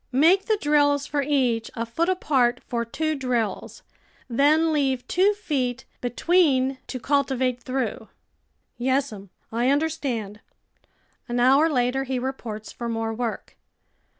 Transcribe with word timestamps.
Make 0.11 0.45
the 0.45 0.57
drills 0.59 1.05
for 1.05 1.21
each 1.21 1.69
a 1.75 1.85
foot 1.85 2.09
apart 2.09 2.59
for 2.65 2.83
two 2.83 3.13
drills, 3.13 3.83
then 4.27 4.73
leave 4.73 5.07
two 5.07 5.35
feet 5.35 5.85
be 6.01 6.09
THE 6.09 6.09
VEGETABLE 6.09 6.25
GARDEN 6.25 6.25
tween 6.25 6.77
to 6.87 6.99
cultivate 6.99 7.61
through."" 7.61 8.09
Yes'em, 8.81 9.29
I 9.51 9.69
under 9.71 9.89
stand." 9.89 10.39
An 11.29 11.39
hour 11.39 11.69
later 11.69 12.05
he 12.05 12.17
reports 12.17 12.71
for 12.71 12.89
more 12.89 13.13
work. 13.13 13.55